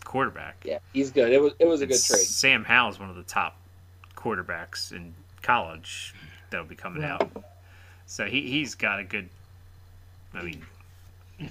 [0.04, 0.56] quarterback.
[0.66, 1.32] Yeah, he's good.
[1.32, 2.20] It was it was a good trade.
[2.22, 3.58] Sam Howell's one of the top
[4.16, 6.14] quarterbacks in college
[6.50, 7.12] that'll be coming Right.
[7.12, 7.30] out.
[8.06, 9.30] So he he's got a good.
[10.34, 10.62] I mean,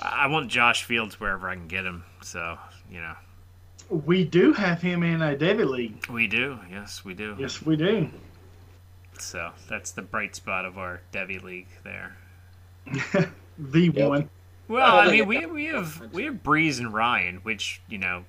[0.00, 2.04] I I want Josh Fields wherever I can get him.
[2.22, 2.58] So
[2.90, 3.14] you know,
[3.90, 6.06] we do have him in a Devy league.
[6.08, 6.58] we do.
[6.70, 7.36] Yes, we do.
[7.38, 8.08] Yes, we do.
[9.18, 12.16] So that's the bright spot of our Devy League there.
[13.58, 14.08] the Yep.
[14.08, 14.30] one.
[14.68, 18.24] Well, I I mean, we we have we have Brees and Ryan, which you know,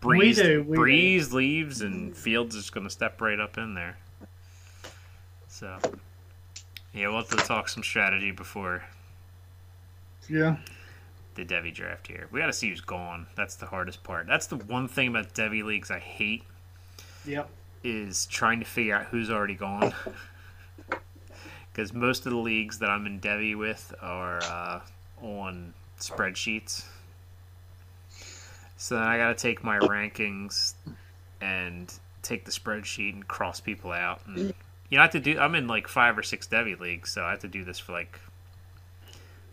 [0.00, 0.82] Brees do, we do.
[0.82, 3.98] Brees leaves and Fields is going to step right up in there.
[5.48, 5.78] So,
[6.92, 8.84] yeah, we'll have to talk some strategy before
[10.28, 10.56] Yeah.
[11.36, 12.28] The Devy draft here.
[12.32, 13.26] We got to see who's gone.
[13.36, 14.26] That's the hardest part.
[14.26, 16.42] That's the one thing about Devy leagues I hate
[17.26, 17.48] Yep.
[17.84, 19.94] is trying to figure out who's already gone.
[21.72, 24.80] Because most of the leagues that I'm in Devy with are uh,
[25.20, 26.86] on spreadsheets.
[28.78, 30.72] So then I got to take my rankings
[31.42, 34.22] and take the spreadsheet and cross people out.
[34.26, 34.54] And
[34.88, 35.38] you know, I have to do.
[35.38, 37.92] I'm in like five or six Devy leagues, so I have to do this for
[37.92, 38.18] like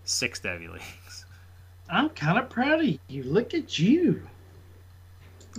[0.06, 0.86] six Devy leagues.
[1.94, 3.24] I'm kind of proud of you.
[3.24, 4.28] Look at you.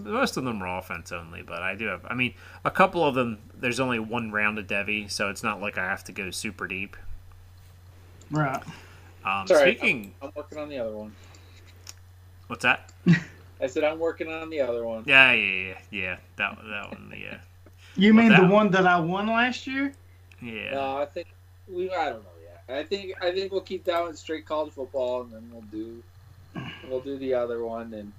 [0.01, 2.05] Most of them are offense only, but I do have.
[2.09, 3.39] I mean, a couple of them.
[3.57, 6.67] There's only one round of Devy, so it's not like I have to go super
[6.67, 6.97] deep.
[8.31, 8.61] Right.
[9.25, 11.13] Um, Sorry, speaking, I'm working on the other one.
[12.49, 12.93] what's that?
[13.61, 15.05] I said I'm working on the other one.
[15.07, 16.17] Yeah, yeah, yeah, yeah.
[16.37, 17.39] That that one, yeah,
[17.97, 19.95] You Well, mean the that- one that I won last year?
[20.43, 20.73] yeah.
[20.75, 21.29] No, I think
[21.69, 21.89] we.
[21.95, 22.77] I don't know yet.
[22.77, 26.03] I think I think we'll keep that one straight college football, and then we'll do
[26.89, 28.13] we'll do the other one and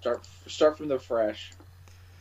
[0.00, 1.52] start start from the fresh.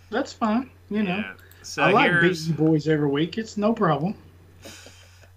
[0.10, 0.70] That's fine.
[0.90, 1.34] You know, yeah.
[1.64, 3.38] So I like here's beating boys every week.
[3.38, 4.16] It's no problem.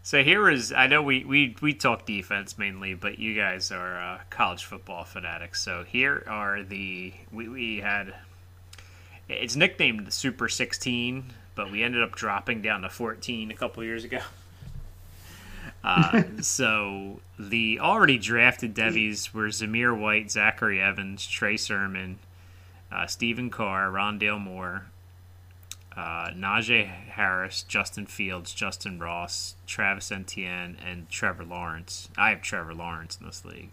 [0.02, 0.72] so here is.
[0.72, 5.04] I know we we we talk defense mainly, but you guys are uh, college football
[5.04, 5.62] fanatics.
[5.62, 8.14] So here are the we we had.
[9.26, 11.24] It's nicknamed the Super 16,
[11.54, 14.20] but we ended up dropping down to 14 a couple years ago.
[15.84, 22.18] Uh, so the already drafted Devies were Zamir White, Zachary Evans, Trey Sermon,
[22.90, 24.86] uh, Stephen Carr, Rondale Moore,
[25.96, 32.08] uh, Najee Harris, Justin Fields, Justyn Ross, Travis Etienne, and Trevor Lawrence.
[32.16, 33.70] I have Trevor Lawrence in this league.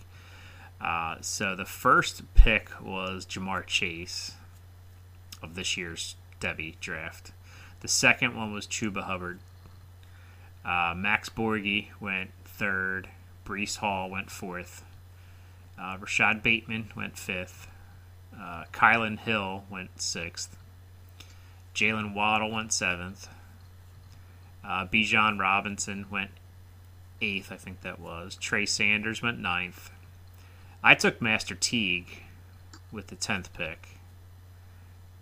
[0.79, 4.33] Uh, so the first pick was Ja'Marr Chase
[5.41, 7.31] of this year's Devy draft.
[7.81, 9.39] The second one was Chuba Hubbard.
[10.63, 13.09] Uh, Max Borghi went third.
[13.45, 14.83] Breece Hall went fourth.
[15.79, 17.67] Uh, Rashod Bateman went fifth.
[18.39, 20.55] Uh, Kylin Hill went sixth.
[21.73, 23.27] Jaylen Waddle went seventh.
[24.63, 26.31] Uh, Bijan Robinson went
[27.21, 28.35] eighth, I think that was.
[28.35, 29.89] Trey Sanders went ninth.
[30.83, 32.23] I took Master Teague
[32.91, 33.87] with the tenth pick.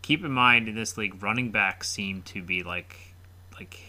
[0.01, 2.97] Keep in mind in this league, running backs seem to be like
[3.53, 3.79] like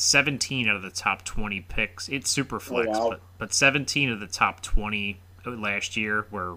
[0.00, 2.08] 17 out of the top 20 picks.
[2.08, 3.10] It's super flex, wow.
[3.10, 6.56] but, but 17 of the top 20 last year were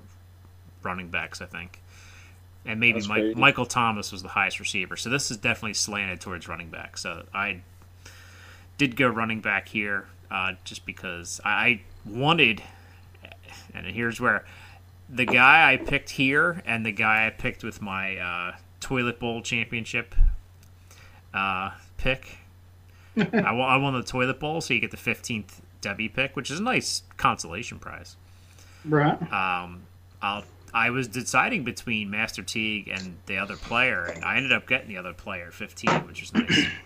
[0.81, 1.81] running backs, I think.
[2.65, 3.35] And maybe Mike.
[3.35, 4.95] Michael Thomas was the highest receiver.
[4.95, 6.97] So this is definitely slanted towards running back.
[6.97, 7.61] So I
[8.77, 12.63] did go running back here uh, just because I I wanted,
[13.73, 14.45] and here's where
[15.09, 19.41] the guy I picked here and the guy I picked with my uh, toilet bowl
[19.41, 20.15] championship
[21.33, 22.37] uh, pick.
[23.17, 26.49] I won, I won the toilet bowl, so you get the 15th Devy pick, which
[26.49, 28.15] is a nice consolation prize.
[28.85, 29.21] Right.
[29.31, 29.83] Um,
[30.21, 34.67] I'll, I was deciding between Master Teague and the other player, and I ended up
[34.67, 36.67] getting the other player, 15, which is nice.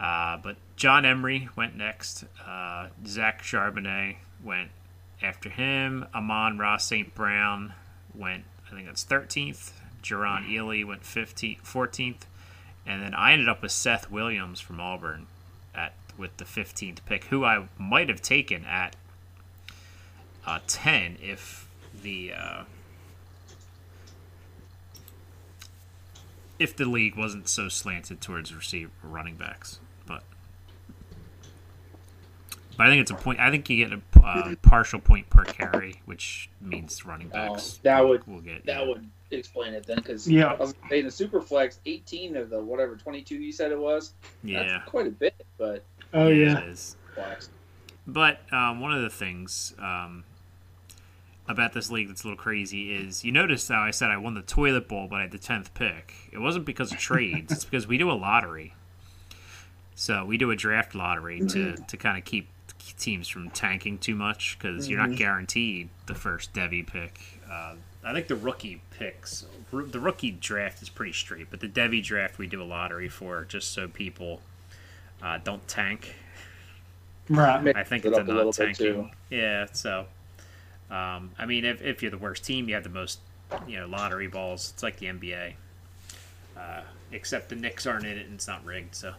[0.00, 2.24] Uh, but John Emery went next.
[2.44, 4.70] Uh, Zach Charbonnet went
[5.22, 6.04] after him.
[6.12, 7.14] Amon-Ra St.
[7.14, 7.72] Brown
[8.12, 9.70] went, I think that's 13th.
[10.02, 12.22] Jerrion Ealy went 15th, 14th.
[12.84, 15.28] And then I ended up with Seth Williams from Auburn
[16.18, 18.96] with the 15th pick, who I might have taken at
[20.46, 21.68] uh, 10 if
[22.02, 22.64] the uh,
[26.58, 30.22] if the league wasn't so slanted towards receiver running backs, but
[32.76, 33.40] but I think it's a point.
[33.40, 37.78] I think you get a uh, partial point per carry, which means running Oh, backs.
[37.82, 38.88] that would- will get That yeah.
[38.88, 40.46] would explain it then, because Yeah.
[40.46, 44.14] I was saying the super flex, 18 of the whatever 22 you said it was.
[44.42, 44.62] yeah.
[44.64, 46.60] That's quite a bit, but Oh yeah.
[46.64, 46.96] is.
[48.06, 50.24] But um, one of the things um,
[51.48, 54.34] about this league that's a little crazy is you notice how I said I won
[54.34, 56.14] the toilet bowl, but I had the tenth pick.
[56.32, 58.74] It wasn't because of trades; it's because we do a lottery.
[59.94, 62.48] So we do a draft lottery to to kind of keep
[62.98, 67.18] teams from tanking too much because you're not guaranteed the first Devy pick.
[67.50, 67.74] Uh,
[68.04, 72.38] I think the rookie picks, the rookie draft is pretty straight, but the Devy draft
[72.38, 74.42] we do a lottery for just so people
[75.24, 76.14] uh, don't tank.
[77.30, 77.74] Right.
[77.74, 79.10] I think it's a up not tanking.
[79.30, 80.06] Yeah, so
[80.90, 83.20] um, I mean, if, if you're the worst team, you have the most
[83.66, 84.72] you know lottery balls.
[84.74, 85.54] It's like the NBA,
[86.56, 88.94] uh, except the Knicks aren't in it and it's not rigged.
[88.94, 89.14] So,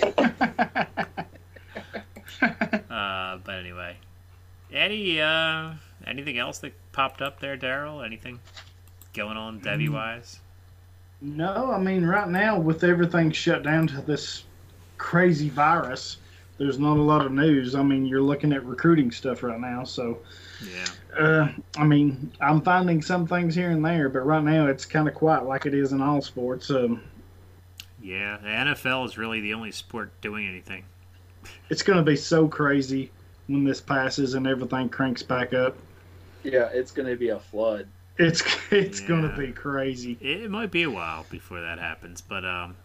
[0.02, 0.86] uh,
[2.90, 3.96] but anyway,
[4.70, 5.72] Any uh,
[6.06, 8.02] anything else that popped up there, Darrell?
[8.02, 8.38] Anything
[9.14, 10.40] going on Devy wise?
[11.22, 14.44] No, I mean right now with everything shut down to this
[14.98, 16.18] crazy virus,
[16.58, 17.74] there's not a lot of news.
[17.74, 20.18] I mean, you're looking at recruiting stuff right now, so
[20.60, 21.18] Yeah.
[21.18, 25.08] uh, I mean, I'm finding some things here and there, but right now it's kind
[25.08, 26.70] of quiet, like it is in all sports.
[26.70, 27.02] Um,
[28.00, 30.84] Yeah, the NFL is really the only sport doing anything.
[31.70, 33.10] it's going to be so crazy
[33.46, 35.76] when this passes and everything cranks back up.
[36.44, 37.86] Yeah, it's going to be a flood.
[38.18, 40.16] It's it's going to be crazy.
[40.20, 42.76] It might be a while before that happens, but um,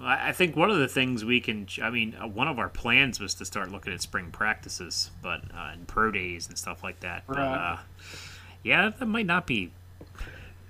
[0.00, 3.20] I think one of the things we can, I mean, uh, one of our plans
[3.20, 7.00] was to start looking at spring practices, but uh, and pro days and stuff like
[7.00, 7.22] that.
[7.28, 7.72] But Right.
[7.74, 7.76] uh,
[8.64, 9.70] yeah, that might not be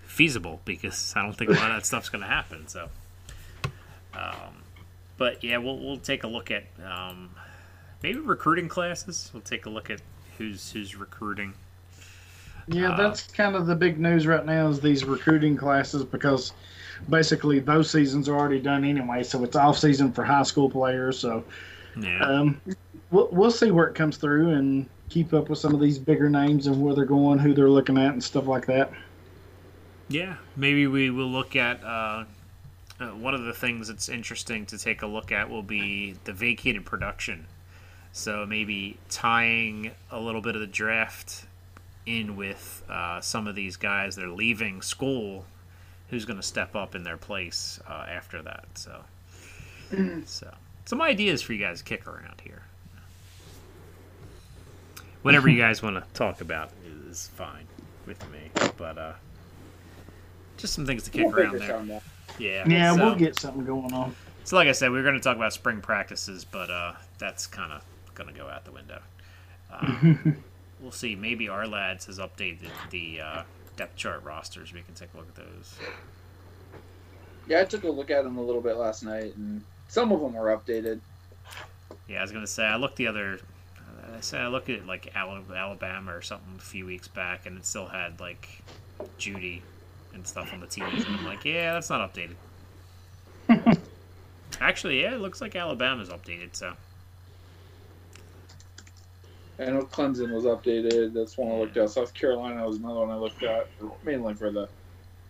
[0.03, 2.69] feasible because I don't think a lot of that stuff's going to happen.
[2.69, 2.91] So,
[4.15, 4.63] um,
[5.17, 7.31] but yeah, we'll we'll take a look at um,
[8.03, 9.31] maybe recruiting classes.
[9.33, 10.01] We'll take a look at
[10.37, 11.55] who's who's recruiting.
[12.67, 16.53] Yeah, Uh, that's kind of the big news right now is these recruiting classes because
[17.09, 19.23] basically those seasons are already done anyway.
[19.23, 21.19] So it's off season for high school players.
[21.19, 21.45] So
[22.01, 22.25] Yeah.
[22.25, 22.61] um,
[23.11, 26.29] we'll we'll see where it comes through and keep up with some of these bigger
[26.29, 28.91] names and where they're going, who they're looking at, and stuff like that.
[30.09, 32.25] Yeah, maybe we will look at uh,
[33.01, 36.33] uh, one of the things that's interesting to take a look at will be the
[36.33, 37.47] vacated production.
[38.13, 41.47] So maybe tying a little bit of the draft
[42.07, 45.47] in with uh, some of these guys that are leaving school,
[46.11, 48.67] who's going to step up in their place uh, after that.
[48.75, 49.05] So,
[50.27, 52.63] so some ideas for you guys to kick around here.
[55.23, 56.71] Whatever you guys want to talk about
[57.11, 57.67] is fine
[58.07, 59.13] with me, but uh,
[60.57, 62.01] just some things to kick We'll around there.
[62.39, 62.69] Yeah.
[62.69, 64.15] Yeah, so, we'll get something going on.
[64.45, 67.47] So, like I said, we were going to talk about spring practices, but uh, that's
[67.47, 67.83] kind of
[68.15, 69.01] going to go out the window.
[69.73, 70.37] Um,
[70.81, 71.17] we'll see.
[71.17, 73.43] Maybe Ourlads has updated the uh,
[73.77, 74.73] depth chart rosters.
[74.73, 75.79] We can take a look at those.
[77.47, 80.21] Yeah, I took a look at them a little bit last night, and some of
[80.21, 81.01] them were updated.
[82.09, 83.39] Yeah, I was to say I looked the other.
[84.17, 87.67] I said I looked at like Alabama or something a few weeks back, and it
[87.67, 88.49] still had like
[89.19, 89.63] Jeudy
[90.15, 92.37] and stuff on the teams, and I'm like, yeah, that's not updated.
[94.61, 96.55] Actually, yeah, it looks like Alabama's updated.
[96.55, 96.75] So
[99.59, 101.15] I know Clemson was updated.
[101.15, 101.91] That's one I looked at.
[101.91, 103.69] South Carolina was another one I looked at,
[104.05, 104.69] mainly for the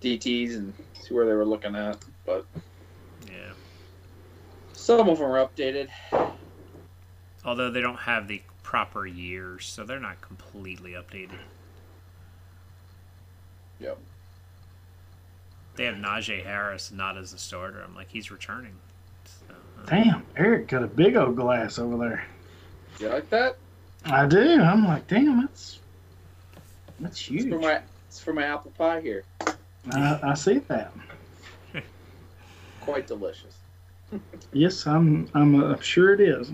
[0.01, 1.99] DTs and see where they were looking at.
[2.25, 2.47] But
[3.27, 3.53] yeah.
[4.73, 5.89] some of them are updated.
[7.45, 11.39] Although they don't have the proper years, so they're not completely updated.
[13.81, 13.99] Yep.
[15.77, 17.83] They have Najee Harris not as a starter.
[17.83, 18.77] I'm like, he's returning.
[19.25, 22.25] So, uh, Damn, Eric got a big old glass over there.
[23.01, 23.57] You like that?
[24.07, 24.61] I do.
[24.61, 25.81] I'm like, damn, that's
[27.01, 27.49] that's It's huge.
[27.49, 29.25] for my it's for my apple pie here.
[29.93, 30.93] I, I see that.
[32.81, 33.57] Quite delicious.
[34.53, 35.29] Yes, I'm.
[35.35, 36.53] I'm uh, sure it is.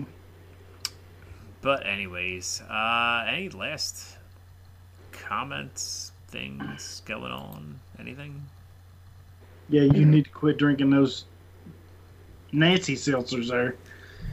[1.61, 4.17] But anyways, uh, any last
[5.11, 8.43] comments, things going on, anything?
[9.69, 11.25] Yeah, you need to quit drinking those
[12.51, 13.75] Nancy seltzers there.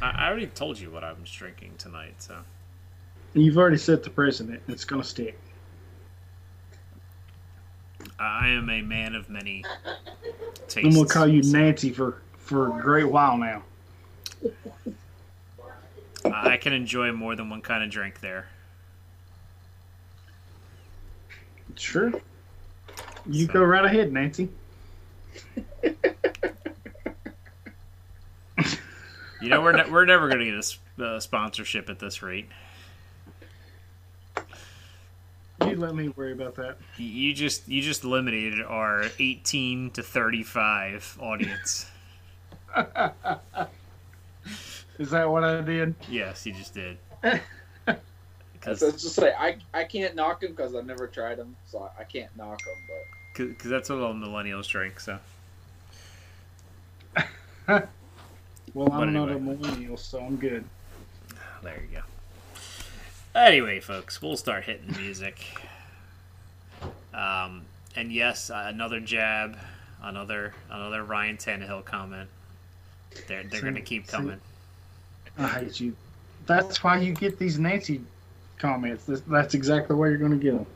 [0.01, 2.39] I, I already told you what I was drinking tonight, so
[3.35, 4.63] You've already set the precedent.
[4.69, 5.39] It's gonna stick.
[8.19, 9.65] I am a man of many
[10.67, 10.77] tastes.
[10.87, 13.63] I'm gonna call you Nancy for for a great while now.
[16.25, 18.49] I can enjoy more than one kind of drink there.
[21.77, 22.13] Sure.
[23.27, 24.49] You So- go right ahead, Nancy.
[29.41, 32.49] You know, we're ne- we're never gonna get a s- uh, sponsorship at this rate.
[35.67, 36.79] You let me worry about that.
[36.97, 41.91] You- You just you just limited our 18 to 35 audience.
[44.99, 45.95] Is that what I did?
[46.09, 46.99] yes, you just did.
[48.67, 52.01] Let's just say I, I can't knock them because I've never tried them, so I,
[52.03, 53.47] I can't knock them.
[53.49, 54.99] Because that's what all millennials drink.
[55.01, 55.19] So
[57.67, 57.81] Well,
[58.75, 60.65] But I'm not a millennial, so I'm good.
[61.63, 62.03] there you go.
[63.35, 65.39] Anyway, folks, we'll start hitting music.
[67.15, 67.63] Um,
[67.97, 69.57] and yes, uh, another jab,
[70.03, 72.29] another another Ryan Tannehill comment.
[73.27, 74.41] They're they're See- gonna keep see- coming.
[75.39, 75.95] I hate you.
[76.47, 78.01] That's why you get these Nancy
[78.59, 79.05] comments.
[79.05, 80.67] That's, that's exactly why you're gonna get them.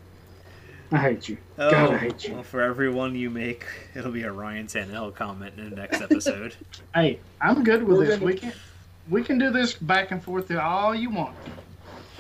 [0.92, 1.38] I hate you.
[1.56, 2.32] God, I hate you.
[2.32, 5.76] Oh, Well, for every one you make, it'll be a Ryan Tannehill comment in the
[5.76, 6.54] next episode.
[6.94, 8.14] Hey, I'm good with We're this.
[8.16, 8.52] gonna- We can
[9.08, 11.34] we can do this back and forth all you want.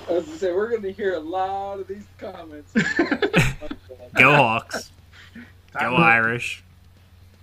[0.08, 2.72] I was gonna say we're gonna hear a lot of these comments.
[4.14, 4.90] Go Hawks.
[5.34, 6.62] Go I'm- Irish.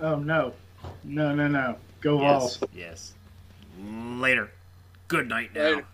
[0.01, 0.53] Oh no,
[1.03, 1.75] no, no, no.
[2.01, 2.57] Go Yes.
[2.57, 2.63] Vols.
[2.73, 3.13] Yes.
[3.81, 4.49] Later.
[5.07, 5.61] Good night now.
[5.63, 5.85] Later.